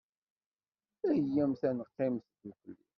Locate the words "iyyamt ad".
1.19-1.73